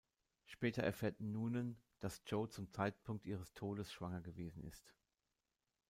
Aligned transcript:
Später 0.47 0.81
erfährt 0.81 1.21
Noonan, 1.21 1.77
dass 1.99 2.23
Jo 2.25 2.47
zum 2.47 2.71
Zeitpunkt 2.71 3.27
ihres 3.27 3.53
Todes 3.53 3.93
schwanger 3.93 4.21
gewesen 4.21 4.63
ist. 4.63 4.95